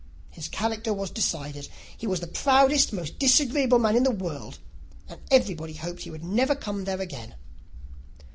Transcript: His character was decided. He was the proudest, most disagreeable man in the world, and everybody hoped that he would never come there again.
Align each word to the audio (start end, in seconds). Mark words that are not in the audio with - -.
His 0.31 0.47
character 0.47 0.95
was 0.95 1.11
decided. 1.11 1.69
He 1.95 2.07
was 2.07 2.21
the 2.21 2.25
proudest, 2.25 2.91
most 2.91 3.19
disagreeable 3.19 3.77
man 3.77 3.95
in 3.95 4.01
the 4.01 4.09
world, 4.09 4.57
and 5.07 5.21
everybody 5.29 5.73
hoped 5.75 5.97
that 5.99 6.03
he 6.05 6.09
would 6.09 6.23
never 6.23 6.55
come 6.55 6.85
there 6.85 7.01
again. 7.01 7.35